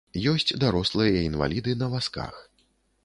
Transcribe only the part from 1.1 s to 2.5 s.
інваліды на вазках.